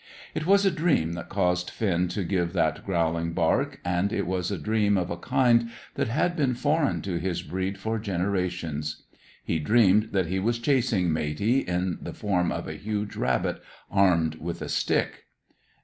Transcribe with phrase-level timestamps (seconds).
[0.33, 4.49] It was a dream that caused Finn to give that growling bark, and it was
[4.49, 9.03] a dream of a kind that had been foreign to his breed for generations.
[9.43, 13.61] He dreamed that he was chasing Matey, in the form of a huge rabbit,
[13.91, 15.25] armed with a stick.